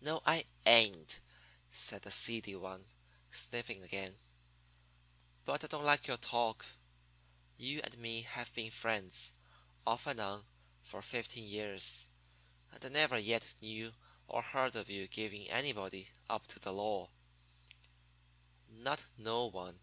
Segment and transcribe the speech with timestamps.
[0.00, 1.18] "No, I ain't"
[1.68, 2.86] said the seedy one,
[3.32, 4.20] sniffing again.
[5.44, 6.64] "But I don't like your talk.
[7.56, 9.32] You and me have been friends,
[9.84, 10.46] off and on,
[10.84, 13.92] for fifteen year; and I never yet knew
[14.28, 17.10] or heard of you giving anybody up to the law
[18.68, 19.80] not no one.